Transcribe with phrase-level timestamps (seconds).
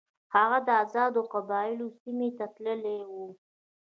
[0.35, 3.27] هغه د آزادو قبایلو سیمې ته تللی وو.